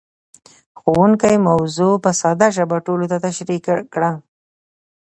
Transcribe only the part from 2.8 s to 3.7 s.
ټولو ته تشريح